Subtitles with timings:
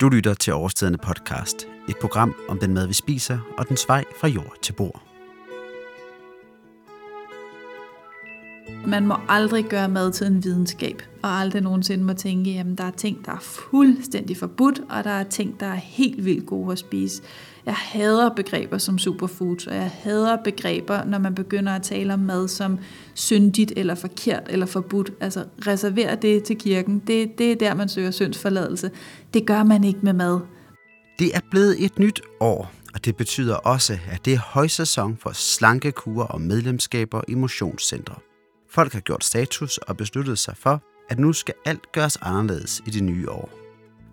[0.00, 4.04] Du lytter til Overstedende podcast, et program om den mad, vi spiser og den vej
[4.20, 5.07] fra jord til bord.
[8.88, 12.84] Man må aldrig gøre mad til en videnskab, og aldrig nogensinde må tænke, at der
[12.84, 16.72] er ting, der er fuldstændig forbudt, og der er ting, der er helt vildt gode
[16.72, 17.22] at spise.
[17.66, 22.18] Jeg hader begreber som superfoods, og jeg hader begreber, når man begynder at tale om
[22.18, 22.78] mad som
[23.14, 25.12] syndigt eller forkert eller forbudt.
[25.20, 27.02] Altså reserver det til kirken.
[27.06, 28.90] Det, det er der, man søger syndsforladelse.
[29.34, 30.40] Det gør man ikke med mad.
[31.18, 35.30] Det er blevet et nyt år, og det betyder også, at det er højsæson for
[35.32, 38.14] slankekurer og medlemskaber i motionscentre.
[38.70, 42.90] Folk har gjort status og besluttet sig for, at nu skal alt gøres anderledes i
[42.90, 43.50] det nye år.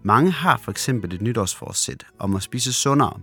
[0.04, 3.20] Mange har for eksempel et nytårsforsæt om at spise sundere.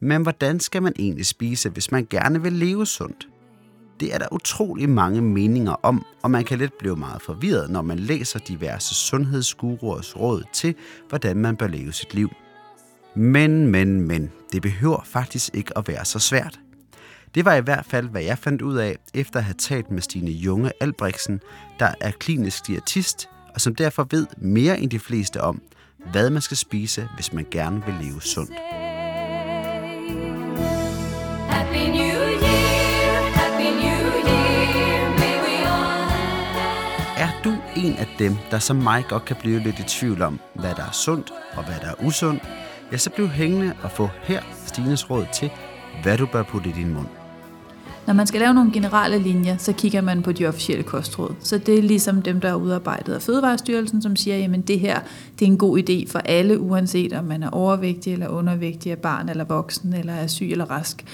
[0.00, 3.28] Men hvordan skal man egentlig spise, hvis man gerne vil leve sundt?
[4.00, 7.82] Det er der utrolig mange meninger om, og man kan let blive meget forvirret, når
[7.82, 10.74] man læser diverse sundhedsguruers råd til,
[11.08, 12.30] hvordan man bør leve sit liv.
[13.14, 16.60] Men, men, men, det behøver faktisk ikke at være så svært.
[17.34, 20.02] Det var i hvert fald, hvad jeg fandt ud af, efter at have talt med
[20.02, 21.40] Stine Junge Albrechtsen,
[21.78, 25.62] der er klinisk diætist, og som derfor ved mere end de fleste om,
[26.12, 28.52] hvad man skal spise, hvis man gerne vil leve sundt.
[31.48, 32.16] Happy New
[37.18, 40.40] Er du en af dem, der som mig godt kan blive lidt i tvivl om,
[40.54, 42.42] hvad der er sundt og hvad der er usundt,
[42.92, 45.50] ja, så bliv hængende og få her Stines råd til,
[46.02, 47.06] hvad du bør putte i din mund.
[48.06, 51.34] Når man skal lave nogle generelle linjer, så kigger man på de officielle kostråd.
[51.40, 55.00] Så det er ligesom dem, der er udarbejdet af Fødevarestyrelsen, som siger, at det her
[55.38, 58.96] det er en god idé for alle, uanset om man er overvægtig eller undervægtig, er
[58.96, 61.04] barn eller voksen, eller er syg eller rask.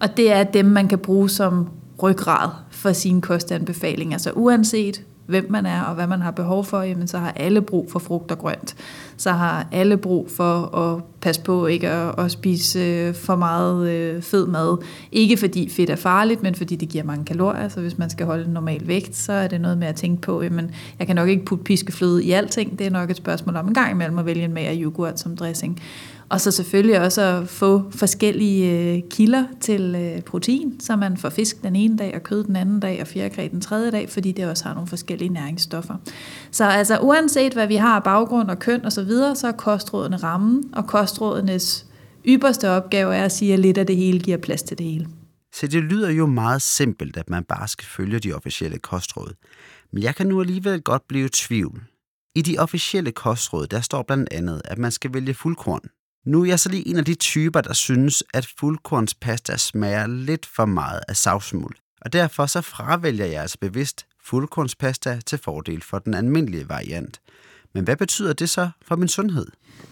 [0.00, 1.68] Og det er dem, man kan bruge som
[2.02, 4.18] ryggrad for sine kostanbefalinger.
[4.18, 7.62] Så uanset hvem man er og hvad man har behov for, jamen så har alle
[7.62, 8.76] brug for frugt og grønt.
[9.16, 13.90] Så har alle brug for at passe på ikke at, at spise øh, for meget
[13.90, 14.78] øh, fed mad.
[15.12, 17.68] Ikke fordi fedt er farligt, men fordi det giver mange kalorier.
[17.68, 20.22] Så hvis man skal holde en normal vægt, så er det noget med at tænke
[20.22, 22.78] på, jamen jeg kan nok ikke putte piskefløde i alting.
[22.78, 25.36] Det er nok et spørgsmål om en gang imellem at vælge en mager yoghurt som
[25.36, 25.80] dressing.
[26.32, 31.30] Og så selvfølgelig også at få forskellige øh, kilder til øh, protein, så man får
[31.30, 34.32] fisk den ene dag, og kød den anden dag, og fjerkræ den tredje dag, fordi
[34.32, 35.94] det også har nogle forskellige næringsstoffer.
[36.50, 39.52] Så altså uanset hvad vi har af baggrund og køn osv., så, videre, så er
[39.52, 41.86] kostrådene rammen, og kostrådenes
[42.24, 45.08] ypperste opgave er at sige, at lidt af det hele giver plads til det hele.
[45.54, 49.34] Så det lyder jo meget simpelt, at man bare skal følge de officielle kostråd.
[49.92, 51.82] Men jeg kan nu alligevel godt blive i tvivl.
[52.34, 55.80] I de officielle kostråd, der står blandt andet, at man skal vælge fuldkorn.
[56.24, 60.46] Nu er jeg så lige en af de typer, der synes, at fuldkornspasta smager lidt
[60.46, 61.76] for meget af savsmuld.
[62.00, 67.20] Og derfor så fravælger jeg altså bevidst fuldkornspasta til fordel for den almindelige variant.
[67.72, 69.46] Men hvad betyder det så for min sundhed?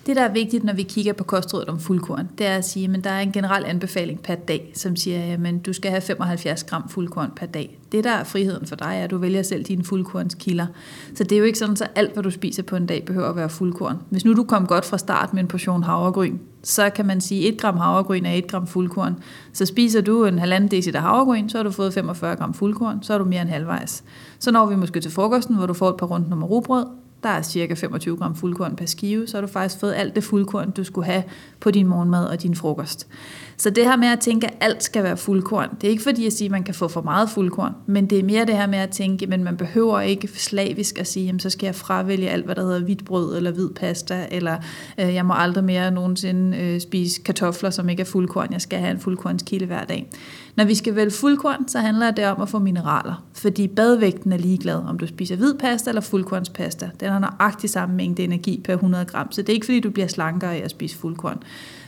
[0.07, 2.91] Det, der er vigtigt, når vi kigger på kostrådet om fuldkorn, det er at sige,
[2.97, 6.65] at der er en generel anbefaling per dag, som siger, at du skal have 75
[6.65, 7.79] gram fuldkorn per dag.
[7.93, 10.67] Det, der er friheden for dig, er, at du vælger selv dine fuldkornskilder.
[11.15, 13.29] Så det er jo ikke sådan, at alt, hvad du spiser på en dag, behøver
[13.29, 13.99] at være fuldkorn.
[14.11, 17.49] Hvis nu du kom godt fra start med en portion havregryn, så kan man sige,
[17.49, 19.19] at 1 gram havregryn er 1 gram fuldkorn.
[19.53, 23.15] Så spiser du en halvanden deciliter havregryn, så har du fået 45 gram fuldkorn, så
[23.15, 24.05] er du mere end halvvejs.
[24.39, 26.85] Så når vi måske til frokosten, hvor du får et par rundt nummer rugbrød,
[27.23, 30.25] der er cirka 25 gram fuldkorn per skive, så har du faktisk fået alt det
[30.25, 31.23] fuldkorn, du skulle have
[31.61, 33.09] på din morgenmad og din frokost.
[33.57, 36.27] Så det her med at tænke, at alt skal være fuldkorn, det er ikke fordi
[36.27, 38.67] at sige, at man kan få for meget fuldkorn, men det er mere det her
[38.67, 42.31] med at tænke, men man behøver ikke slavisk at sige, jamen, så skal jeg fravælge
[42.31, 44.57] alt, hvad der hedder hvidt brød eller hvid pasta, eller
[44.99, 48.79] øh, jeg må aldrig mere nogensinde øh, spise kartofler, som ikke er fuldkorn, jeg skal
[48.79, 50.11] have en fuldkornskilde hver dag.
[50.57, 54.37] Når vi skal vælge fuldkorn, så handler det om at få mineraler, fordi badvægten er
[54.39, 56.91] ligeglad, om du spiser hvid pasta eller fuldkornspasta.
[57.01, 59.91] Den har nøjagtig samme mængde energi per 100 gram, så det er ikke fordi, du
[59.91, 61.43] bliver slankere af at spise fuldkorn.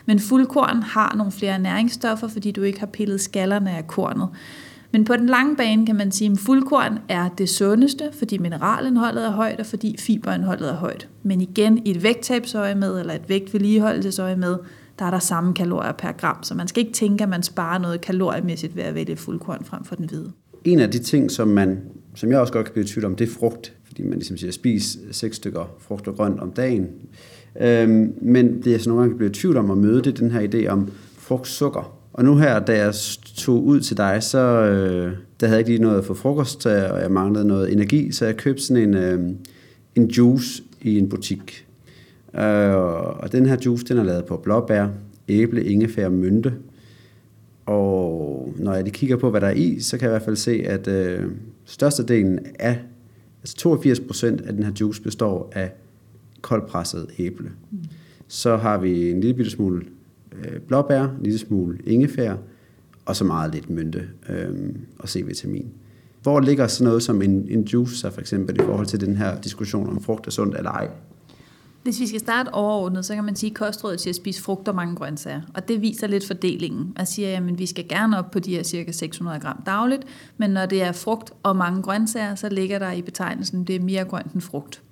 [0.06, 4.28] Men fuldkorn har nogle flere næringsstoffer, fordi du ikke har pillet skallerne af kornet.
[4.92, 9.26] Men på den lange bane kan man sige, at fuldkorn er det sundeste, fordi mineralindholdet
[9.26, 11.08] er højt, og fordi fiberindholdet er højt.
[11.22, 14.56] Men igen, i et vægttabsøje med, eller et vægtvedligeholdelsesøje med,
[14.98, 16.42] der er der samme kalorier per gram.
[16.42, 19.84] Så man skal ikke tænke, at man sparer noget kaloriemæssigt ved at vælge fuldkorn frem
[19.84, 20.32] for den hvide.
[20.64, 21.80] En af de ting, som, man,
[22.14, 23.72] som jeg også godt kan blive tvivl om, det er frugt.
[23.84, 26.88] Fordi man ligesom siger, spis seks stykker frugt og grønt om dagen.
[27.60, 30.30] Øhm, men det er så nogle gange bliver i tvivl om at møde, det den
[30.30, 31.98] her idé om frugtsukker.
[32.12, 32.94] Og nu her, da jeg
[33.36, 37.00] tog ud til dig, så øh, der havde jeg ikke lige noget for frokost, og
[37.00, 39.20] jeg manglede noget energi, så jeg købte sådan en, øh,
[39.94, 41.66] en juice i en butik.
[42.34, 42.74] Øh,
[43.22, 44.88] og den her juice, den er lavet på blåbær,
[45.28, 46.54] æble, ingefær og mynte.
[47.66, 50.24] Og når jeg lige kigger på, hvad der er i, så kan jeg i hvert
[50.24, 51.30] fald se, at øh,
[51.64, 52.78] størstedelen af,
[53.42, 55.72] altså 82 procent af den her juice består af
[56.40, 57.50] koldpresset æble.
[57.70, 57.78] Mm.
[58.28, 59.84] Så har vi en lille bitte smule
[60.32, 62.34] øh, blåbær, en lille smule ingefær,
[63.04, 64.50] og så meget lidt mynte øh,
[64.98, 65.66] og C-vitamin.
[66.22, 69.16] Hvor ligger sådan noget som en, en juice så for eksempel i forhold til den
[69.16, 70.88] her diskussion om frugt er sundt eller ej?
[71.82, 74.68] Hvis vi skal starte overordnet, så kan man sige, at kostrådet siger at spise frugt
[74.68, 75.40] og mange grøntsager.
[75.54, 76.96] Og det viser lidt fordelingen.
[76.98, 80.02] Og siger, at vi skal gerne op på de her cirka 600 gram dagligt,
[80.36, 83.80] men når det er frugt og mange grøntsager, så ligger der i betegnelsen, det er
[83.80, 84.82] mere grønt end frugt.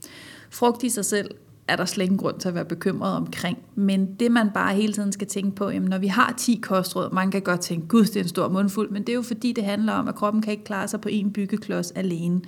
[0.51, 1.31] Frugt i sig selv
[1.69, 3.59] er der slet ingen grund til at være bekymret omkring.
[3.75, 7.13] Men det man bare hele tiden skal tænke på, jamen når vi har 10 kostråd,
[7.13, 9.53] man kan godt tænke, gud det er en stor mundfuld, men det er jo fordi
[9.53, 12.41] det handler om, at kroppen kan ikke klare sig på en byggeklods alene.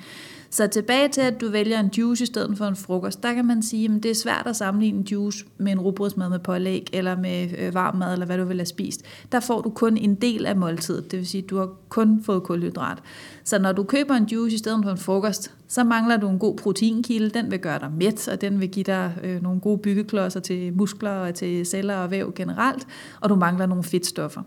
[0.52, 3.44] Så tilbage til, at du vælger en juice i stedet for en frokost, der kan
[3.44, 6.88] man sige, at det er svært at sammenligne en juice med en rugbrødsmad med pålæg,
[6.92, 9.02] eller med øh, varm mad, eller hvad du vil have spist.
[9.32, 12.22] Der får du kun en del af måltidet, det vil sige, at du har kun
[12.24, 12.98] fået kulhydrat.
[13.44, 16.38] Så når du køber en juice i stedet for en frokost, så mangler du en
[16.38, 19.78] god proteinkilde, den vil gøre dig mæt, og den vil give dig øh, nogle gode
[19.78, 22.86] byggeklodser til muskler og til celler og væv generelt,
[23.20, 24.42] og du mangler nogle fedtstoffer.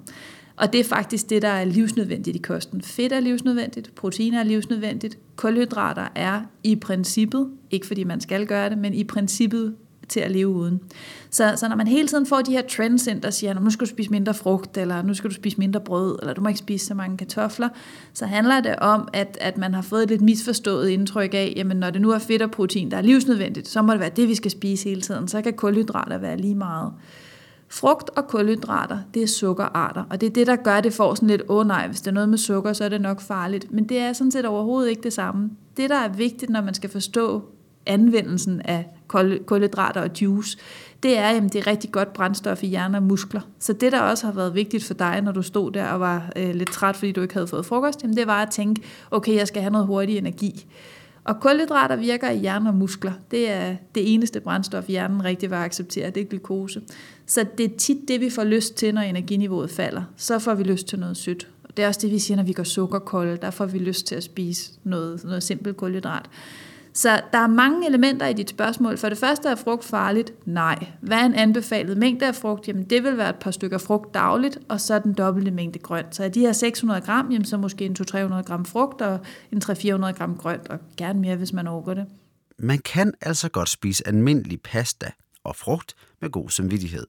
[0.55, 2.81] Og det er faktisk det, der er livsnødvendigt i kosten.
[2.81, 8.69] Fedt er livsnødvendigt, proteiner er livsnødvendigt, kulhydrater er i princippet, ikke fordi man skal gøre
[8.69, 9.75] det, men i princippet
[10.09, 10.79] til at leve uden.
[11.29, 13.87] Så, så når man hele tiden får de her trends ind, der siger, nu skal
[13.87, 16.59] du spise mindre frugt, eller nu skal du spise mindre brød, eller du må ikke
[16.59, 17.69] spise så mange kartofler,
[18.13, 21.77] så handler det om, at, at man har fået et lidt misforstået indtryk af, jamen
[21.77, 24.27] når det nu er fedt og protein, der er livsnødvendigt, så må det være det,
[24.27, 25.27] vi skal spise hele tiden.
[25.27, 26.93] Så kan kulhydrater være lige meget.
[27.69, 31.15] Frugt og kulhydrater, det er sukkerarter, og det er det, der gør, at det får
[31.15, 33.21] sådan lidt, åh oh, nej, hvis det er noget med sukker, så er det nok
[33.21, 33.71] farligt.
[33.71, 35.49] Men det er sådan set overhovedet ikke det samme.
[35.77, 37.43] Det, der er vigtigt, når man skal forstå
[37.85, 38.85] anvendelsen af
[39.45, 40.57] kulhydrater og juice,
[41.03, 43.41] det er, at det er rigtig godt brændstof i hjerne og muskler.
[43.59, 46.31] Så det, der også har været vigtigt for dig, når du stod der og var
[46.35, 48.81] øh, lidt træt, fordi du ikke havde fået frokost, jamen det var at tænke,
[49.11, 50.65] okay, jeg skal have noget hurtig energi.
[51.25, 53.13] Og kulhydrater virker i hjerne og muskler.
[53.31, 56.81] Det er det eneste brændstof, hjernen rigtig vil acceptere, det er glukose.
[57.25, 60.03] Så det er tit det, vi får lyst til, når energiniveauet falder.
[60.17, 61.47] Så får vi lyst til noget sødt.
[61.63, 63.37] Og det er også det, vi siger, når vi går sukkerkolde.
[63.37, 66.25] Der får vi lyst til at spise noget, noget simpelt kulhydrat.
[66.95, 68.97] Så der er mange elementer i dit spørgsmål.
[68.97, 70.33] For det første er frugt farligt?
[70.45, 70.87] Nej.
[71.01, 72.67] Hvad er en anbefalet mængde af frugt?
[72.67, 76.15] Jamen det vil være et par stykker frugt dagligt, og så den dobbelte mængde grønt.
[76.15, 79.19] Så af de her 600 gram, jamen så måske en 200-300 gram frugt og
[79.51, 82.05] en 300-400 gram grønt, og gerne mere, hvis man overgår det.
[82.59, 85.11] Man kan altså godt spise almindelig pasta
[85.43, 87.05] og frugt med god samvittighed.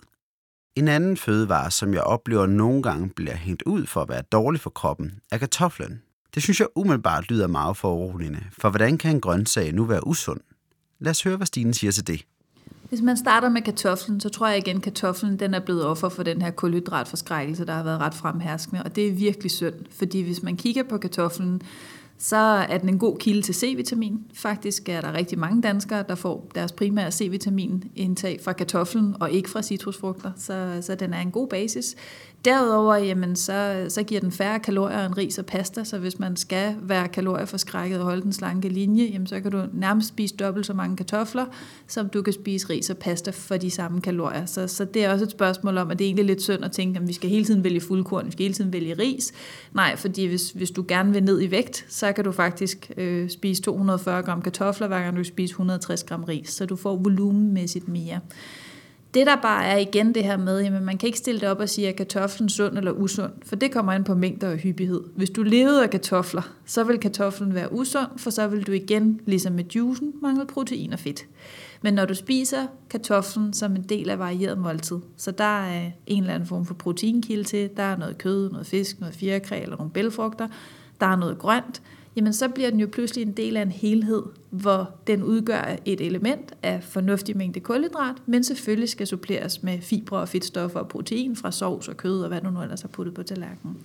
[0.77, 4.61] En anden fødevare, som jeg oplever nogle gange bliver hængt ud for at være dårlig
[4.61, 6.03] for kroppen, er kartoflen.
[6.37, 10.41] Det synes jeg umiddelbart lyder meget foruroligende, for hvordan kan en grøntsag nu være usund?
[10.99, 12.25] Lad os høre, hvad Stine siger til det.
[12.88, 16.09] Hvis man starter med kartoflen, så tror jeg igen, at kartoflen den er blevet offer
[16.09, 20.21] for den her kulhydratforskrækkelse, der har været ret fremherskende, og det er virkelig synd, fordi
[20.21, 21.62] hvis man kigger på kartoflen,
[22.19, 22.37] så
[22.69, 24.19] er den en god kilde til C-vitamin.
[24.35, 29.50] Faktisk er der rigtig mange danskere, der får deres primære C-vitamin-indtag fra kartoflen og ikke
[29.50, 31.97] fra citrusfrugter, så, så den er en god basis.
[32.46, 36.37] Derudover, jamen, så, så giver den færre kalorier end ris og pasta, så hvis man
[36.37, 40.66] skal være kalorieforskrækket og holde den slanke linje, jamen, så kan du nærmest spise dobbelt
[40.66, 41.46] så mange kartofler,
[41.87, 44.46] som du kan spise ris og pasta for de samme kalorier.
[44.46, 46.72] Så, så det er også et spørgsmål om, at det er egentlig lidt synd at
[46.72, 49.32] tænke, at vi skal hele tiden vælge fuldkorn, vi skal hele tiden vælge ris.
[49.75, 53.31] Nej, fordi hvis, hvis du gerne vil ned i vægt, så kan du faktisk øh,
[53.31, 57.88] spise 240 gram kartofler, hver gang du spiser 160 gram ris, så du får volumenmæssigt
[57.88, 58.20] mere.
[59.17, 61.61] Det der bare er igen det her med, at man kan ikke stille det op
[61.61, 65.01] og sige, at kartoflen sund eller usund, for det kommer ind på mængder og hyppighed.
[65.17, 69.20] Hvis du levede af kartofler, så vil kartoflen være usund, for så vil du igen,
[69.27, 71.27] ligesom med juicen, mangle protein og fedt.
[71.82, 76.23] Men når du spiser kartoflen som en del af varieret måltid, så der er en
[76.23, 79.77] eller anden form for proteinkilde til, der er noget kød, noget fisk, noget fjerkræ eller
[79.77, 80.49] nogle bælfrugter,
[81.01, 81.82] der er noget grønt,
[82.17, 86.01] jamen så bliver den jo pludselig en del af en helhed, hvor den udgør et
[86.01, 91.37] element af fornuftig mængde kulhydrat, men selvfølgelig skal suppleres med fibre og fedtstoffer og protein
[91.37, 93.77] fra sovs og kød og hvad du nu ellers har puttet på tallerkenen.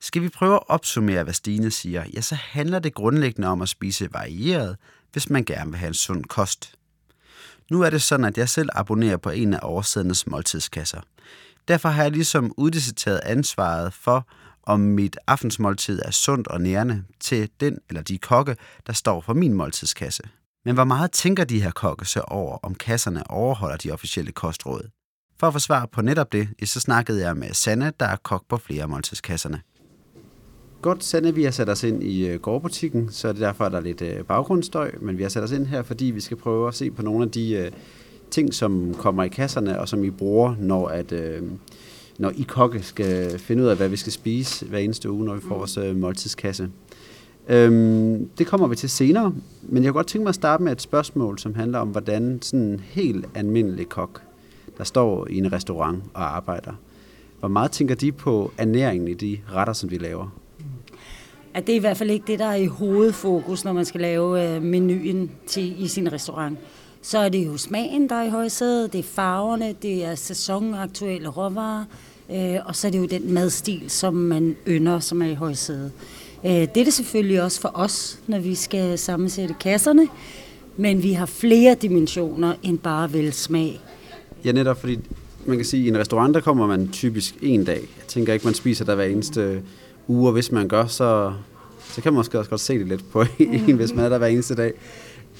[0.00, 3.68] Skal vi prøve at opsummere, hvad Stine siger, ja, så handler det grundlæggende om at
[3.68, 4.76] spise varieret,
[5.12, 6.74] hvis man gerne vil have en sund kost.
[7.70, 11.00] Nu er det sådan, at jeg selv abonnerer på en af årsidernes måltidskasser.
[11.68, 14.28] Derfor har jeg ligesom udliciteret ansvaret for
[14.66, 18.56] om mit aftensmåltid er sundt og nærende til den eller de kokke,
[18.86, 20.22] der står for min måltidskasse.
[20.64, 24.90] Men hvor meget tænker de her kokke så over, om kasserne overholder de officielle kostråd?
[25.40, 28.42] For at få svar på netop det, så snakkede jeg med Sanne, der er kok
[28.48, 29.60] på flere måltidskasserne.
[30.82, 33.72] Godt, Sanne, vi har sat os ind i øh, gårdbutikken, så er det derfor, at
[33.72, 36.36] der er lidt øh, baggrundsstøj, men vi har sat os ind her, fordi vi skal
[36.36, 37.70] prøve at se på nogle af de øh,
[38.30, 41.42] ting, som kommer i kasserne, og som I bruger, når at, øh,
[42.18, 45.34] når I kokke skal finde ud af, hvad vi skal spise hver eneste uge, når
[45.34, 46.68] vi får vores øh, måltidskasse.
[47.48, 50.72] Øhm, det kommer vi til senere, men jeg kunne godt tænke mig at starte med
[50.72, 54.22] et spørgsmål, som handler om, hvordan sådan en helt almindelig kok,
[54.78, 56.72] der står i en restaurant og arbejder.
[57.40, 60.28] Hvor meget tænker de på ernæringen i de retter, som de laver?
[61.56, 64.00] at det er i hvert fald ikke det, der er i hovedfokus, når man skal
[64.00, 66.58] lave øh, menuen til, i sin restaurant.
[67.06, 71.28] Så er det jo smagen, der er i højsædet, det er farverne, det er sæsonaktuelle
[71.28, 71.84] råvarer,
[72.30, 75.92] øh, og så er det jo den madstil, som man ynder, som er i højsædet.
[76.44, 80.08] Øh, det er det selvfølgelig også for os, når vi skal sammensætte kasserne,
[80.76, 83.80] men vi har flere dimensioner end bare vel smag.
[84.44, 84.98] Ja, netop fordi
[85.44, 87.80] man kan sige, at i en restaurant, der kommer man typisk en dag.
[87.80, 89.62] Jeg tænker ikke, man spiser der hver eneste
[90.08, 91.32] uge, og hvis man gør, så,
[91.92, 94.18] så kan man måske også godt se det lidt på en, hvis man er der
[94.18, 94.72] hver eneste dag.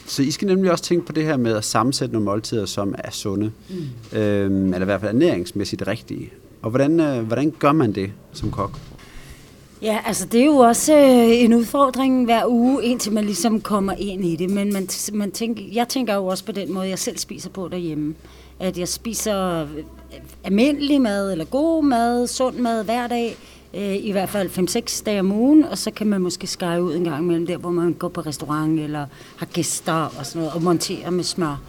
[0.06, 2.94] Så I skal nemlig også tænke på det her med at sammensætte nogle måltider, som
[2.98, 4.18] er sunde, mm.
[4.18, 6.30] øhm, eller i hvert fald ernæringsmæssigt rigtige.
[6.62, 8.78] Og hvordan, øh, hvordan gør man det som kok?
[9.82, 13.92] Ja, altså det er jo også øh, en udfordring hver uge, indtil man ligesom kommer
[13.92, 14.50] ind i det.
[14.50, 17.68] Men man, man tænker, jeg tænker jo også på den måde, jeg selv spiser på
[17.68, 18.14] derhjemme.
[18.60, 19.68] At jeg spiser øh,
[20.44, 23.36] almindelig mad, eller god mad, sund mad hver dag,
[23.76, 24.50] øh, i hvert fald
[25.00, 27.56] 5-6 dage om ugen, og så kan man måske skære ud en gang imellem der,
[27.56, 29.06] hvor man går på restaurant, eller
[29.37, 31.62] har gæster og sådan noget, og montere med smør.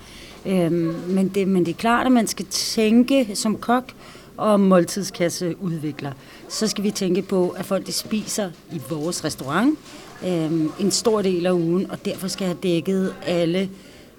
[0.46, 3.94] Øhm, men, det, men det er klart, at man skal tænke som kok
[4.38, 6.12] og måltidskasseudvikler.
[6.50, 9.80] Så skal vi tænke på, at folk de spiser i vores restaurant
[10.26, 13.70] øhm, en stor del af ugen, og derfor skal have dækket alle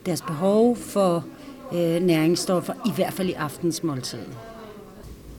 [0.07, 1.25] deres behov for
[1.73, 4.37] øh, næringsstoffer, i hvert fald i aftensmåltidet.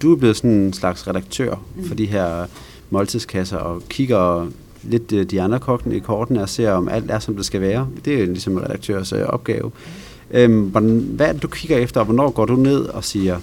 [0.01, 1.55] Du er blevet sådan en slags redaktør
[1.87, 2.45] for de her
[2.89, 4.47] måltidskasser, og kigger
[4.83, 7.61] lidt øh, de andre kokkene i kortene og ser, om alt er, som det skal
[7.61, 7.87] være.
[8.05, 9.71] Det er jo ligesom en redaktørs øh, opgave.
[10.31, 13.37] Øhm, hvordan, hvad er det, du kigger efter, og hvornår går du ned og siger,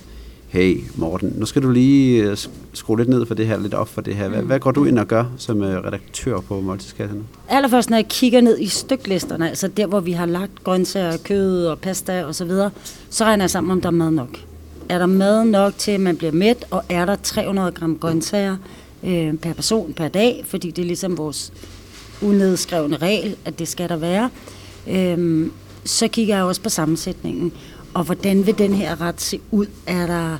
[0.48, 3.75] hey Morten, nu skal du lige øh, sk- skrue lidt ned for det her, lidt
[3.75, 4.28] op for det her.
[4.28, 7.22] Hvad, hvad går du ind og gør som øh, redaktør på måltidskasserne?
[7.48, 11.66] Allerførst, når jeg kigger ned i styklisterne, altså der, hvor vi har lagt grøntsager, kød
[11.66, 12.70] og pasta og så videre,
[13.10, 14.38] så regner jeg sammen, om der er mad nok.
[14.88, 18.56] Er der mad nok til, at man bliver mæt, og er der 300 gram grøntsager
[19.04, 21.52] øh, per person per dag, fordi det er ligesom vores
[22.22, 24.30] unedskrevne regel, at det skal der være.
[24.88, 25.50] Øh,
[25.84, 27.52] så kigger jeg også på sammensætningen.
[27.94, 29.66] Og hvordan vil den her ret se ud?
[29.86, 30.38] Er der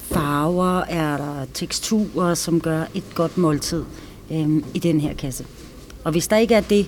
[0.00, 0.80] farver?
[0.80, 3.84] Er der teksturer, som gør et godt måltid
[4.30, 5.46] øh, i den her kasse?
[6.04, 6.86] Og hvis der ikke er det,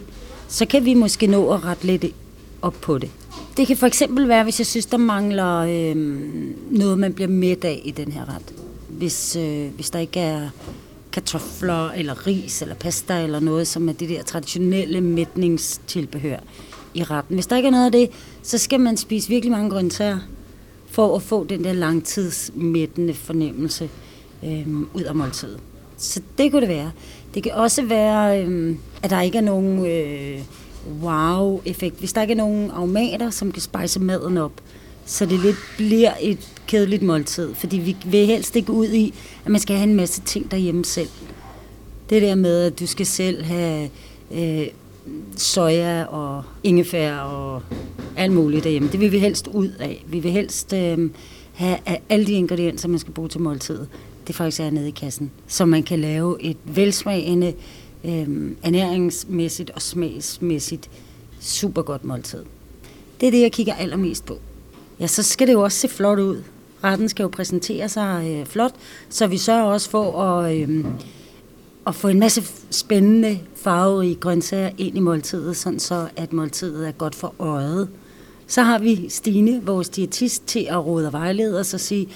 [0.49, 2.05] så kan vi måske nå at rette lidt
[2.63, 3.11] op på det.
[3.57, 5.97] Det kan for eksempel være, hvis jeg synes, der mangler øh,
[6.71, 8.55] noget, man bliver med af i den her ret.
[8.89, 10.49] Hvis, øh, hvis der ikke er
[11.13, 16.39] kartofler eller ris eller pasta eller noget, som er det der traditionelle mætningstilbehør
[16.95, 17.35] i retten.
[17.35, 18.11] Hvis der ikke er noget af det,
[18.43, 20.19] så skal man spise virkelig mange grøntsager
[20.91, 23.91] for at få den der langtidsmættende fornemmelse
[24.45, 25.61] øh, ud af måltidet.
[25.97, 26.91] Så det kunne det være.
[27.35, 30.41] Det kan også være, øh, at der ikke er nogen øh,
[31.03, 31.99] wow-effekt.
[31.99, 34.53] Hvis der ikke er nogen aromater, som kan spejse maden op,
[35.07, 37.55] så det lidt bliver et kedeligt måltid.
[37.55, 39.15] Fordi vi vil helst ikke ud i,
[39.45, 41.09] at man skal have en masse ting derhjemme selv.
[42.11, 43.91] Det der med, at du skal selv have
[44.35, 44.67] øh,
[45.37, 47.63] soja og ingefær og
[48.17, 50.05] alt muligt derhjemme, det vil vi helst ud af.
[50.07, 51.11] Vi vil helst øh,
[51.55, 51.79] have
[52.09, 53.89] alle de ingredienser, man skal bruge til måltidet.
[54.27, 57.55] Det faktisk er nede i kassen, så man kan lave et velsmagende, øh,
[58.05, 60.91] Øhm, ernæringsmæssigt og smagsmæssigt
[61.41, 62.45] super godt måltid.
[63.21, 64.39] Det er det, jeg kigger allermest på.
[65.01, 66.43] Ja, så skal det jo også se flot ud.
[66.85, 68.75] Retten skal jo præsentere sig øh, flot,
[69.09, 70.85] så vi sørger også for at, øh,
[71.87, 76.93] at få en masse spændende farverige grøntsager ind i måltidet, sådan så at måltidet er
[76.93, 77.89] godt for øjet.
[78.47, 82.09] Så har vi Stine, vores diætist, til at råde og vejlede os og sige,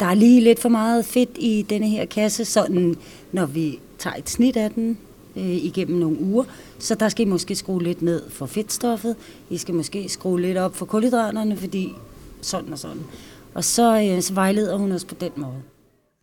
[0.00, 2.96] der er lige lidt for meget fedt i denne her kasse, sådan
[3.32, 4.98] når vi tager et snit af den
[5.36, 6.44] øh, igennem nogle uger,
[6.78, 9.16] så der skal I måske skrue lidt ned for fedtstoffet,
[9.50, 11.94] I skal måske skrue lidt op for kulhydraterne, fordi
[12.42, 13.02] sådan og sådan.
[13.54, 15.62] Og så, øh, så vejleder hun os på den måde.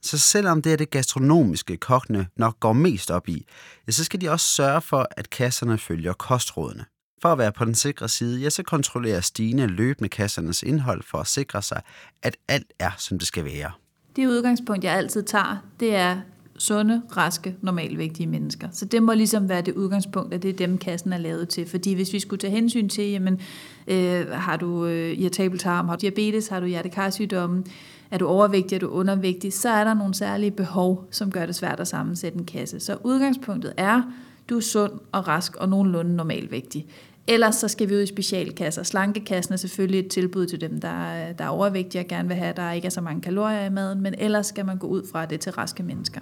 [0.02, 3.46] Så selvom det er det gastronomiske, kokkene nok går mest op i,
[3.88, 6.86] ja, så skal de også sørge for, at kasserne følger kostrådene.
[7.22, 11.18] For at være på den sikre side, ja, så kontrollerer Stine løbende kassernes indhold for
[11.18, 11.82] at sikre sig,
[12.22, 13.72] at alt er, som det skal være.
[14.16, 16.22] Det udgangspunkt, jeg altid tager, det er
[16.58, 18.68] sunde, raske, normalvægtige mennesker.
[18.72, 21.66] Så det må ligesom være det udgangspunkt, at det er dem, kassen er lavet til.
[21.66, 23.40] Fordi hvis vi skulle tage hensyn til, jamen,
[23.88, 27.64] øh, har du øh, irritabel tarm, har du diabetes, har du hjertekarsygdomme,
[28.12, 31.56] er du overvægtig, er du undervægtig, så er der nogle særlige behov, som gør det
[31.56, 32.80] svært at sammensætte en kasse.
[32.80, 34.02] Så udgangspunktet er,
[34.50, 36.88] du er sund og rask og nogenlunde normalvægtig.
[37.28, 38.84] Ellers så skal vi ud i specialkasser.
[38.84, 42.50] Slankekassen er selvfølgelig et tilbud til dem, der der er overvægtige og gerne vil have,
[42.50, 45.08] at der ikke er så mange kalorier i maden, men ellers skal man gå ud
[45.12, 46.22] fra det til raske mennesker.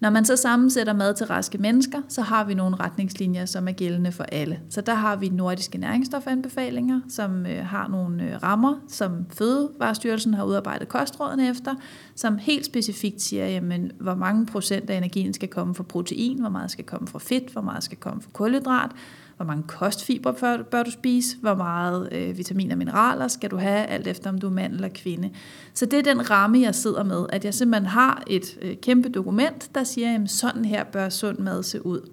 [0.00, 3.72] Når man så sammensætter mad til raske mennesker, så har vi nogle retningslinjer, som er
[3.72, 4.60] gældende for alle.
[4.70, 10.44] Så der har vi nordiske næringsstofanbefalinger, som øh, har nogle øh, rammer, som Fødevarestyrelsen har
[10.44, 11.74] udarbejdet kostrådene efter,
[12.14, 16.50] som helt specifikt siger, jamen, hvor mange procent af energien skal komme fra protein, hvor
[16.50, 18.90] meget skal komme fra fedt, hvor meget skal komme fra kulhydrat,
[19.38, 23.56] hvor mange kostfibre bør, bør du spise, hvor meget øh, vitaminer og mineraler skal du
[23.56, 25.30] have, alt efter om du er mand eller kvinde.
[25.74, 29.08] Så det er den ramme, jeg sidder med, at jeg simpelthen har et øh, kæmpe
[29.08, 32.10] dokument, der siger, at sådan her bør sund mad se ud.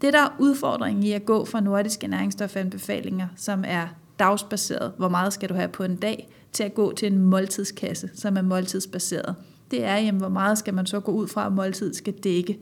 [0.00, 3.86] Det der er udfordringen i at gå fra nordiske næringsstofanbefalinger, som er
[4.18, 8.10] dagsbaseret, hvor meget skal du have på en dag, til at gå til en måltidskasse,
[8.14, 9.34] som er måltidsbaseret
[9.70, 12.58] det er, jamen, hvor meget skal man så gå ud fra, at måltid skal dække.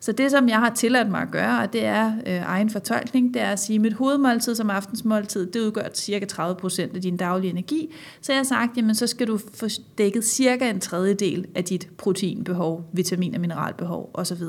[0.00, 3.34] Så det, som jeg har tilladt mig at gøre, og det er øh, egen fortolkning,
[3.34, 7.02] det er at sige, at mit hovedmåltid som aftensmåltid, det udgør cirka 30 procent af
[7.02, 7.94] din daglige energi.
[8.20, 9.66] Så jeg har sagt, jamen så skal du få
[9.98, 14.42] dækket cirka en tredjedel af dit proteinbehov, vitamin- og mineralbehov osv.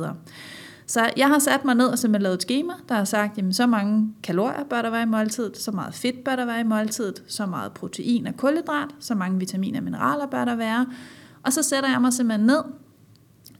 [0.87, 3.53] Så jeg har sat mig ned og simpelthen lavet et schema, der har sagt, jamen
[3.53, 6.63] så mange kalorier bør der være i måltidet, så meget fedt bør der være i
[6.63, 10.85] måltidet, så meget protein og kulhydrat, så mange vitaminer og mineraler bør der være,
[11.45, 12.63] og så sætter jeg mig simpelthen ned,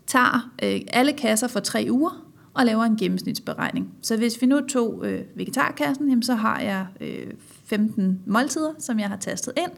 [0.07, 2.25] tager øh, alle kasser for tre uger,
[2.55, 3.93] og laver en gennemsnitsberegning.
[4.01, 7.31] Så hvis vi nu tog øh, vegetarkassen, jamen, så har jeg øh,
[7.65, 9.71] 15 måltider, som jeg har tastet ind,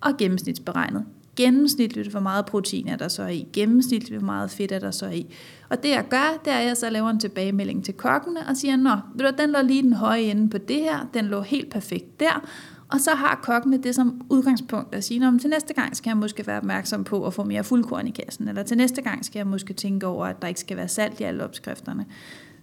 [0.00, 1.04] og gennemsnitsberegnet.
[1.36, 3.48] Gennemsnitligt, hvor meget protein er der så i.
[3.52, 5.34] Gennemsnitligt, hvor meget fedt er der så i.
[5.68, 8.56] Og det jeg gør, det er, at jeg så laver en tilbagemelding til kokkene og
[8.56, 8.96] siger, nå,
[9.38, 12.48] den lå lige den høje ende på det her, den lå helt perfekt der,
[12.92, 16.46] og så har kokkene det som udgangspunkt at sige, til næste gang skal jeg måske
[16.46, 19.46] være opmærksom på at få mere fuldkorn i kassen, eller til næste gang skal jeg
[19.46, 22.06] måske tænke over, at der ikke skal være salt i alle opskrifterne.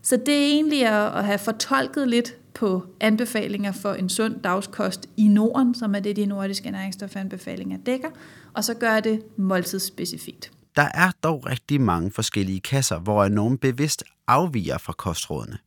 [0.01, 5.27] Så det er egentlig at, have fortolket lidt på anbefalinger for en sund dagskost i
[5.27, 8.09] Norden, som er det, de nordiske næringsstofanbefalinger dækker,
[8.53, 10.51] og så gør det måltidsspecifikt.
[10.75, 15.57] Der er dog rigtig mange forskellige kasser, hvor nogen bevidst afviger fra kostrådene.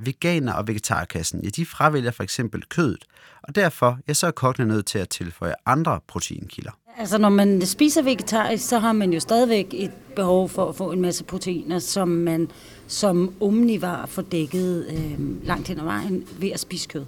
[0.00, 3.04] Veganer og vegetarkassen, ja, de fravælger for eksempel kødet,
[3.42, 6.70] og derfor ja, så er kokkene nødt til at tilføje andre proteinkilder.
[6.98, 10.92] Altså når man spiser vegetarisk, så har man jo stadigvæk et behov for at få
[10.92, 12.50] en masse proteiner, som man
[12.86, 17.04] som omnivar får dækket øh, langt hen ad vejen ved at spise kød.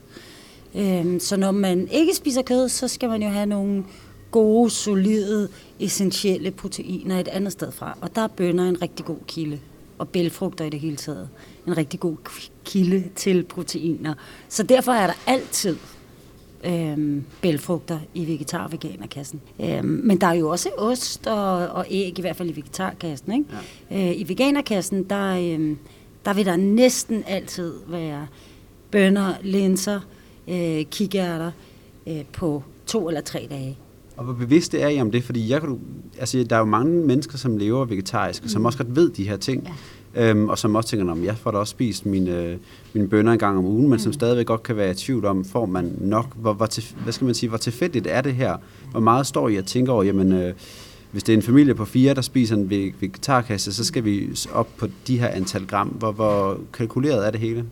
[0.74, 3.84] Øh, så når man ikke spiser kød, så skal man jo have nogle
[4.30, 5.48] gode, solide,
[5.80, 7.98] essentielle proteiner et andet sted fra.
[8.00, 9.60] Og der er bønner en rigtig god kilde,
[10.02, 11.28] og bælfrugter i det hele taget
[11.66, 12.16] en rigtig god
[12.64, 14.14] kilde til proteiner.
[14.48, 15.76] Så derfor er der altid
[16.64, 19.40] øhm, bælfrugter i vegetar- og veganerkassen.
[19.60, 23.32] Øhm, men der er jo også ost og, og æg, i hvert fald i vegetarkassen.
[23.32, 23.44] Ikke?
[23.90, 24.10] Ja.
[24.10, 25.78] Øh, I veganerkassen, der, øhm,
[26.24, 28.26] der vil der næsten altid være
[28.90, 30.00] bønner, linser,
[30.48, 31.50] øh, kikærter
[32.06, 33.78] øh, på to eller tre dage.
[34.16, 35.24] Og hvor bevidst er I om det?
[35.24, 35.80] Fordi jeg kan,
[36.18, 38.48] altså, der er jo mange mennesker, som lever vegetarisk, mm.
[38.48, 39.64] som også godt ved de her ting.
[39.64, 40.30] Ja.
[40.30, 42.58] Øhm, og som også tænker, at jeg får da også spist mine,
[42.92, 44.12] mine bønner en gang om ugen, men som mm.
[44.12, 47.24] stadigvæk godt kan være i tvivl om, får man nok, hvor, hvor til, hvad skal
[47.24, 48.56] man sige, hvor tilfældigt er det her?
[48.90, 50.54] Hvor meget står I at tænke over, jamen, øh,
[51.12, 54.68] hvis det er en familie på fire, der spiser en vegetarkasse, så skal vi op
[54.76, 55.88] på de her antal gram.
[55.88, 57.64] Hvor, hvor kalkuleret er det hele?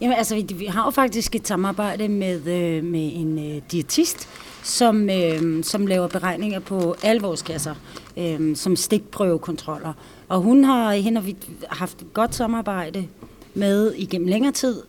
[0.00, 4.28] Jamen altså, vi, vi har jo faktisk et samarbejde med, øh, med en øh, diætist,
[4.62, 7.74] som, øh, som laver beregninger på alle vores kasser,
[8.16, 9.92] øh, som stikprøvekontroller.
[10.28, 11.36] Og hun har, hende har vi
[11.68, 13.06] haft et godt samarbejde
[13.54, 14.82] med igennem længere tid,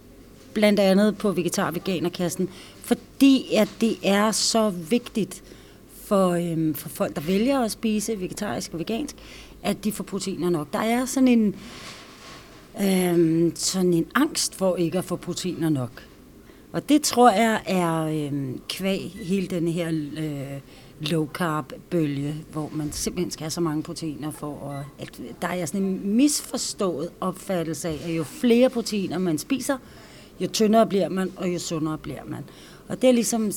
[0.53, 2.49] blandt andet på vegetar- og veganerkassen,
[2.81, 5.43] fordi at det er så vigtigt
[6.07, 9.15] for, øhm, for folk, der vælger at spise vegetarisk og vegansk,
[9.63, 10.73] at de får proteiner nok.
[10.73, 11.55] Der er sådan en,
[12.81, 16.03] øhm, sådan en angst for ikke at få proteiner nok.
[16.71, 20.59] Og det tror jeg er øhm, kvæg hele den her øh,
[20.99, 25.47] low carb bølge, hvor man simpelthen skal have så mange proteiner for at, at der
[25.47, 29.77] er sådan en misforstået opfattelse af, at jo flere proteiner man spiser,
[30.39, 32.43] jo tyndere bliver man, og jo sundere bliver man.
[32.87, 33.51] Og det er ligesom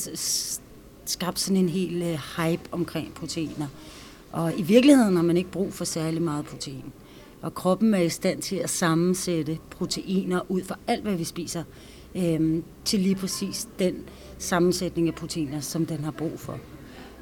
[1.10, 3.66] skabt sådan en hel øh, hype omkring proteiner.
[4.32, 6.84] Og i virkeligheden har man ikke brug for særlig meget protein.
[7.42, 11.64] Og kroppen er i stand til at sammensætte proteiner ud fra alt, hvad vi spiser,
[12.14, 13.94] øh, til lige præcis den
[14.38, 16.58] sammensætning af proteiner, som den har brug for.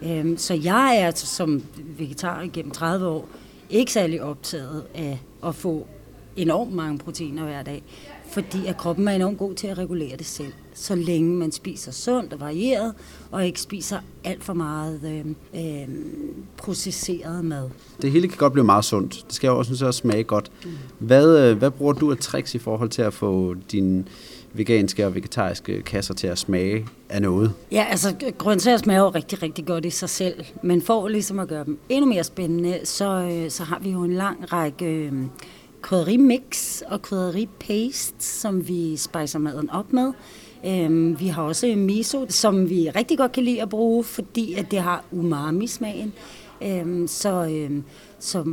[0.03, 3.29] Øh, så jeg er altså som vegetar gennem 30 år
[3.71, 5.87] ikke særlig optaget af at få
[6.37, 7.83] enormt mange proteiner hver dag,
[8.31, 11.93] fordi at kroppen er enormt god til at regulere det selv, så længe man spiser
[11.93, 12.95] sundt og varieret,
[13.31, 15.27] og ikke spiser alt for meget øh,
[15.65, 15.89] øh,
[16.57, 17.71] processeret mad.
[18.03, 19.25] Det hele kan godt blive meget sundt.
[19.27, 20.51] Det skal jo også, også smage godt.
[20.99, 24.09] Hvad, øh, hvad bruger du af tricks i forhold til at få din
[24.53, 27.53] veganske og vegetariske kasser til at smage af noget?
[27.73, 31.49] Ja, altså grøntsager smager jo rigtig, rigtig godt i sig selv, men for ligesom at
[31.49, 35.13] gøre dem endnu mere spændende, så, øh, så har vi jo en lang række øh,
[35.89, 40.13] krydderimix og krydderipaste, som vi spiser maden op med.
[40.67, 44.71] Øhm, vi har også miso, som vi rigtig godt kan lide at bruge, fordi at
[44.71, 46.13] det har umami-smagen.
[46.63, 47.85] Øhm, så, øhm,
[48.19, 48.45] så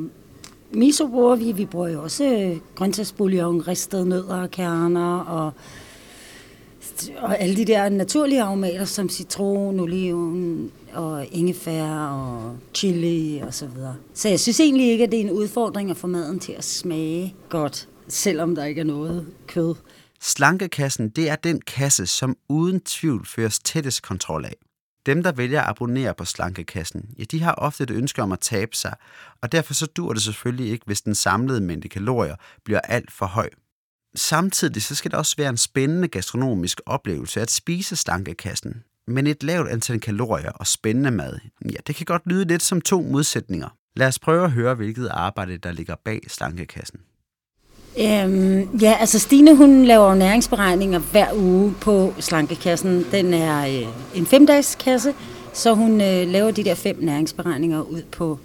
[0.72, 1.52] miso bruger vi.
[1.52, 5.54] Vi bruger jo også øh, grøntsagsbouillon, ristede nødder og kerner og
[7.18, 13.68] og alle de der naturlige aromater som citron, oliven og ingefær og chili og så
[13.68, 13.96] videre.
[14.14, 16.64] Så jeg synes egentlig ikke, at det er en udfordring at få maden til at
[16.64, 19.76] smage godt, selvom der ikke er noget kød.
[20.22, 24.56] Slankekassen, det er den kasse, som uden tvivl føres tættest kontrol af.
[25.06, 28.40] Dem, der vælger at abonnere på Slankekassen, ja, de har ofte et ønske om at
[28.40, 28.94] tabe sig,
[29.42, 33.26] og derfor så dur det selvfølgelig ikke, hvis den samlede mængde kalorier bliver alt for
[33.26, 33.50] høj.
[34.16, 38.84] Samtidig så skal det også være en spændende gastronomisk oplevelse at spise Slankekassen.
[39.08, 42.82] Men et lavt antal kalorier og spændende mad, ja, det kan godt lyde lidt som
[42.82, 43.70] to modsætninger.
[43.96, 47.00] Lad os prøve at høre, hvilket arbejde, der ligger bag Slankekassen.
[48.00, 53.06] Øhm, ja, altså Stine hun laver næringsberegninger hver uge på slankekassen.
[53.12, 55.14] Den er øh, en femdagskasse,
[55.54, 58.40] så hun øh, laver de der fem næringsberegninger ud på,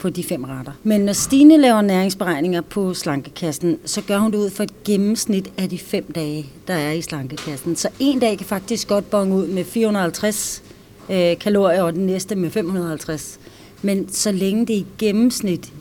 [0.00, 0.72] på de fem retter.
[0.82, 5.52] Men når Stine laver næringsberegninger på slankekassen, så gør hun det ud for et gennemsnit
[5.58, 7.76] af de fem dage, der er i slankekassen.
[7.76, 10.62] Så en dag kan faktisk godt bonge ud med 450
[11.10, 13.40] øh, kalorier, og den næste med 550.
[13.82, 15.72] Men så længe det i gennemsnit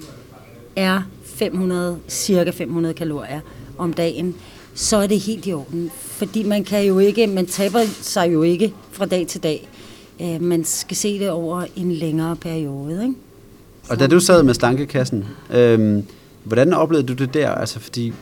[0.76, 3.40] er 500, cirka 500 kalorier
[3.78, 4.36] om dagen,
[4.74, 5.92] så er det helt i orden.
[5.96, 9.70] Fordi man kan jo ikke, man taber sig jo ikke fra dag til dag.
[10.22, 13.04] Øh, man skal se det over en længere periode.
[13.04, 13.29] Ikke?
[13.90, 16.04] Og da du sad med slankekassen, øhm,
[16.44, 17.50] hvordan oplevede du det der?
[17.50, 18.14] Altså fordi,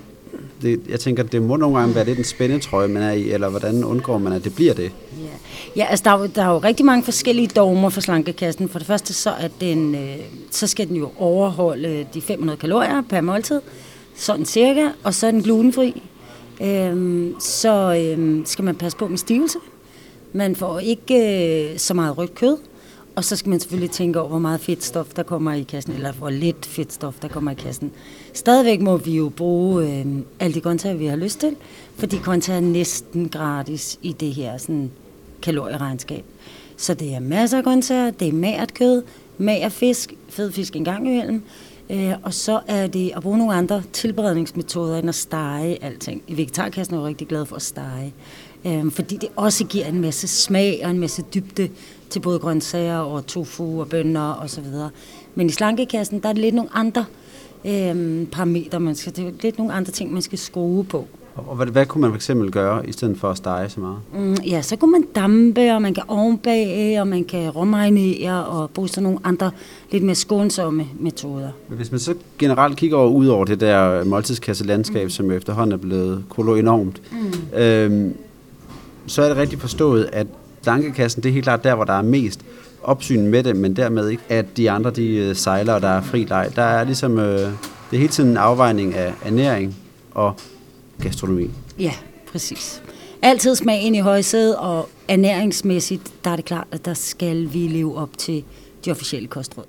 [0.61, 3.49] det, jeg tænker, det må nogle gange være lidt en spændetrøje, man er i, eller
[3.49, 4.91] hvordan undgår man, at det bliver det?
[5.21, 5.27] Ja,
[5.75, 8.69] ja altså der er, jo, der er jo rigtig mange forskellige dogmer for slankekassen.
[8.69, 10.17] For det første så, er den, øh,
[10.51, 13.61] så skal den jo overholde de 500 kalorier per måltid,
[14.15, 16.03] sådan cirka, og så er den glutenfri.
[16.61, 19.57] Øhm, så øhm, skal man passe på med stivelse.
[20.33, 22.57] Man får ikke øh, så meget rødt kød.
[23.17, 26.13] Og så skal man selvfølgelig tænke over, hvor meget fedtstof der kommer i kassen, eller
[26.13, 27.91] hvor lidt fedtstof der kommer i kassen.
[28.33, 30.05] Stadigvæk må vi jo bruge øh,
[30.39, 31.55] alle de grøntsager, vi har lyst til,
[31.95, 34.91] fordi grøntsager er næsten gratis i det her sådan,
[35.41, 36.23] kalorieregnskab.
[36.77, 39.03] Så det er masser af grøntsager, det er magert kød,
[39.37, 41.43] mager fisk, fed fisk en gang imellem,
[41.89, 46.23] øh, og så er det at bruge nogle andre tilberedningsmetoder end at stege alting.
[46.27, 48.13] I vegetarkassen er jeg rigtig glad for at stege,
[48.65, 51.69] øh, fordi det også giver en masse smag og en masse dybde
[52.09, 54.89] til både grøntsager og tofu og bønner og så videre.
[55.35, 57.05] Men i slankekassen, der er det lidt nogle andre
[57.65, 61.07] øh, parametre, man skal, det er lidt nogle andre ting, man skal skrue på.
[61.37, 63.97] Og hvad, hvad kunne man for eksempel gøre, i stedet for at stege så meget?
[64.13, 68.69] Mm, ja, så kunne man dampe, og man kan ovenbage, og man kan rummarinere, og
[68.69, 69.51] bruge sådan nogle andre
[69.91, 71.49] lidt mere skånsomme metoder.
[71.69, 75.09] Men hvis man så generelt kigger over, ud over det der måltidskasselandskab, mm.
[75.09, 77.59] som efterhånden er blevet kolo enormt, mm.
[77.59, 78.15] øhm,
[79.07, 80.27] så er det rigtig forstået, at
[80.61, 82.39] slankekassen, det er helt klart der, hvor der er mest
[82.83, 86.01] opsyn med det, men dermed ikke, at de andre, de øh, sejler, og der er
[86.01, 86.51] fri leg.
[86.55, 87.51] Der er ligesom, øh, det
[87.93, 89.75] er hele tiden en afvejning af ernæring
[90.11, 90.35] og
[91.01, 91.51] gastronomi.
[91.79, 91.93] Ja,
[92.31, 92.83] præcis.
[93.21, 97.97] Altid smagen i højsædet, og ernæringsmæssigt, der er det klart, at der skal vi leve
[97.97, 98.43] op til
[98.85, 99.65] de officielle kostråd.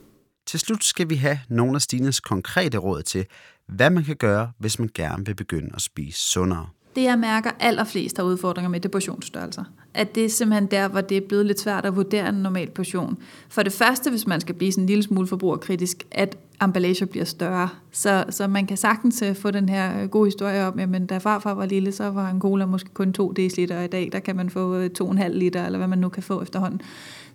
[0.46, 3.26] Til slut skal vi have nogle af Stines konkrete råd til,
[3.68, 6.66] hvad man kan gøre, hvis man gerne vil begynde at spise sundere.
[6.98, 9.64] Det jeg mærker allerflest har udfordringer med, det er portionsstørrelser.
[9.94, 12.70] At det er simpelthen der, hvor det er blevet lidt svært at vurdere en normal
[12.70, 13.18] portion.
[13.48, 17.24] For det første, hvis man skal blive sådan en lille smule forbrugerkritisk, at emballager bliver
[17.24, 17.68] større.
[17.92, 21.18] Så, så man kan sagtens øh, få den her øh, gode historie om, jamen da
[21.18, 24.18] farfar var lille, så var en cola måske kun 2 dl, og i dag der
[24.18, 26.80] kan man få øh, 2,5 liter, eller hvad man nu kan få efterhånden.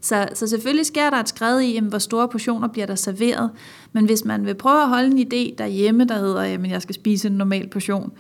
[0.02, 3.50] Så, så selvfølgelig sker der et skred i, jamen, hvor store portioner bliver der serveret.
[3.94, 6.96] Men hvis man vil prøve at holde en idé derhjemme, der hedder, at jeg skal
[6.96, 8.12] spise en normal portion,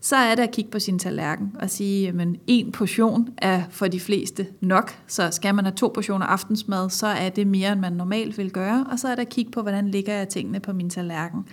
[0.00, 3.88] så er det at kigge på sin tallerken og sige, at en portion er for
[3.88, 4.98] de fleste nok.
[5.06, 8.50] Så skal man have to portioner aftensmad, så er det mere, end man normalt vil
[8.50, 8.86] gøre.
[8.90, 11.44] Og så er det at kigge på, hvordan ligger jeg tingene på min tallerken.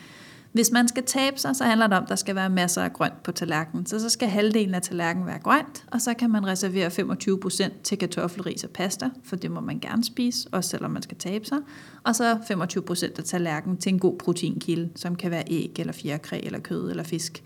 [0.55, 2.93] Hvis man skal tabe sig, så handler det om, at der skal være masser af
[2.93, 3.86] grønt på tallerkenen.
[3.86, 7.97] Så så skal halvdelen af tallerkenen være grønt, og så kan man reservere 25% til
[7.97, 11.58] kartoffelris og pasta, for det må man gerne spise, også selvom man skal tabe sig.
[12.03, 16.39] Og så 25% af tallerkenen til en god proteinkilde, som kan være æg, eller fjerkræ,
[16.43, 17.43] eller kød, eller fisk.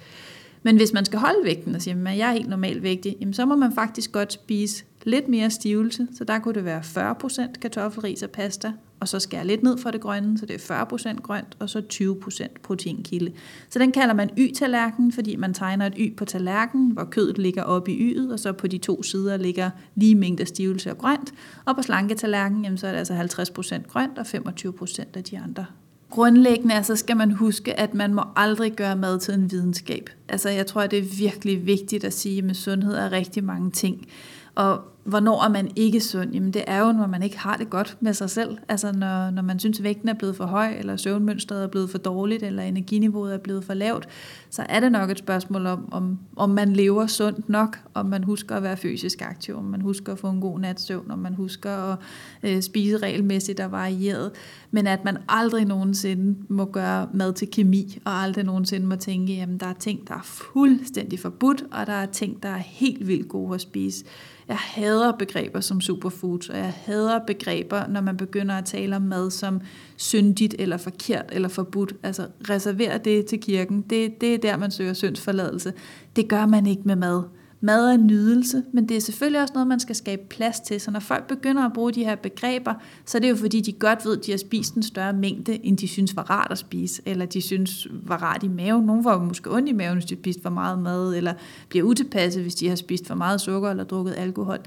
[0.63, 3.33] Men hvis man skal holde vægten og sige, at jeg er helt normalt vægtig, jamen
[3.33, 6.07] så må man faktisk godt spise lidt mere stivelse.
[6.17, 9.91] Så der kunne det være 40% kartoffelris og pasta, og så skære lidt ned fra
[9.91, 13.31] det grønne, så det er 40% grønt, og så 20% proteinkilde.
[13.69, 17.63] Så den kalder man y-tallerken, fordi man tegner et y på tallerkenen, hvor kødet ligger
[17.63, 21.33] oppe i y'et, og så på de to sider ligger lige mængder stivelse og grønt.
[21.65, 23.41] Og på slanketallerkenen, jamen, så er det altså
[23.83, 25.65] 50% grønt og 25% af de andre
[26.09, 30.09] Grundlæggende altså skal man huske, at man må aldrig gøre mad til en videnskab.
[30.29, 33.43] Altså jeg tror, at det er virkelig vigtigt at sige, at med sundhed er rigtig
[33.43, 34.07] mange ting.
[34.55, 36.33] Og hvornår er man ikke sund?
[36.33, 38.57] Jamen det er jo, når man ikke har det godt med sig selv.
[38.69, 41.89] Altså når, når man synes, at vægten er blevet for høj, eller søvnmønstret er blevet
[41.89, 44.07] for dårligt, eller energiniveauet er blevet for lavt,
[44.49, 48.23] så er det nok et spørgsmål om, om, om man lever sundt nok, om man
[48.23, 51.19] husker at være fysisk aktiv, om man husker at få en god nats søvn, om
[51.19, 51.97] man husker at
[52.43, 54.31] øh, spise regelmæssigt og varieret.
[54.71, 59.33] Men at man aldrig nogensinde må gøre mad til kemi, og aldrig nogensinde må tænke,
[59.33, 63.07] jamen der er ting, der er fuldstændig forbudt, og der er ting, der er helt
[63.07, 64.05] vildt gode at spise.
[64.49, 69.01] Jeg hader begreber som superfoods, og jeg hader begreber, når man begynder at tale om
[69.01, 69.61] mad som
[69.97, 71.93] syndigt eller forkert eller forbudt.
[72.03, 73.81] Altså reserver det til kirken.
[73.81, 75.73] Det, det er der, man søger syndsforladelse.
[76.15, 77.23] Det gør man ikke med mad.
[77.61, 80.81] Mad er en nydelse, men det er selvfølgelig også noget, man skal skabe plads til.
[80.81, 82.73] Så når folk begynder at bruge de her begreber,
[83.05, 85.65] så er det jo fordi, de godt ved, at de har spist en større mængde,
[85.65, 88.85] end de synes var rart at spise, eller de synes var rart i maven.
[88.85, 91.33] Nogle var måske ondt i maven, hvis de spiste spist for meget mad, eller
[91.69, 94.59] bliver utilpasset, hvis de har spist for meget sukker eller drukket alkohol.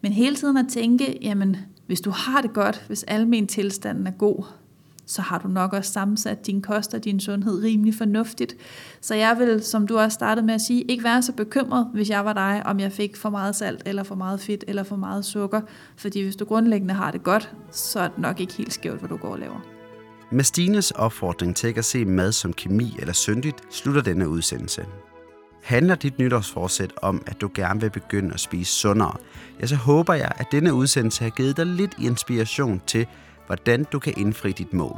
[0.00, 4.10] Men hele tiden at tænke, jamen, hvis du har det godt, hvis almen tilstanden er
[4.10, 4.44] god,
[5.06, 8.56] så har du nok også sammensat din kost og din sundhed rimelig fornuftigt.
[9.00, 12.10] Så jeg vil, som du også startede med at sige, ikke være så bekymret, hvis
[12.10, 14.96] jeg var dig, om jeg fik for meget salt, eller for meget fedt, eller for
[14.96, 15.60] meget sukker.
[15.96, 19.08] Fordi hvis du grundlæggende har det godt, så er det nok ikke helt skævt, hvad
[19.08, 19.60] du går og laver.
[20.30, 24.86] Med Stines opfordring til ikke at se mad som kemi eller syndigt, slutter denne udsendelse.
[25.62, 29.16] Handler dit nytårsforsæt om, at du gerne vil begynde at spise sundere,
[29.60, 33.06] ja, så håber jeg, at denne udsendelse har givet dig lidt inspiration til,
[33.46, 34.96] hvordan du kan indfri dit mål.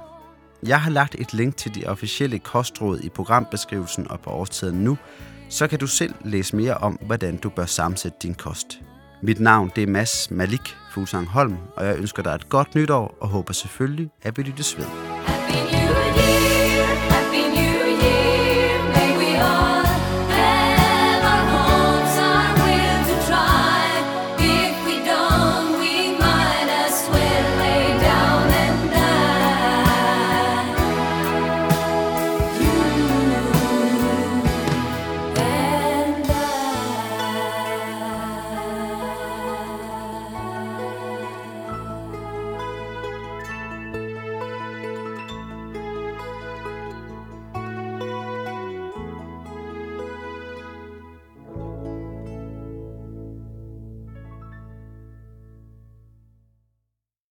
[0.66, 4.98] Jeg har lagt et link til de officielle kostråd i programbeskrivelsen og på årstiden nu,
[5.48, 8.80] så kan du selv læse mere om, hvordan du bør sammensætte din kost.
[9.22, 13.16] Mit navn det er Mads Malik Fusang Holm, og jeg ønsker dig et godt nytår
[13.20, 14.86] og håber selvfølgelig, at vi lyttes ved.